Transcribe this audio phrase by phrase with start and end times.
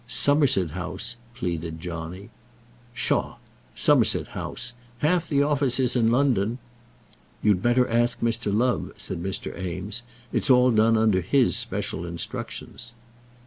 [0.07, 2.31] "Somerset House," pleaded Johnny.
[2.95, 3.35] "Psha;
[3.75, 4.73] Somerset House!
[4.97, 6.57] Half the offices in London"
[7.43, 8.51] "You'd better ask Mr.
[8.51, 9.23] Love," said
[9.59, 10.01] Eames.
[10.33, 12.93] "It's all done under his special instructions."